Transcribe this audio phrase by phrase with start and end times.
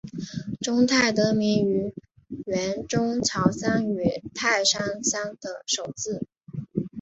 [0.59, 1.93] 中泰得名于
[2.47, 6.25] 原中桥乡与泰山乡的首字。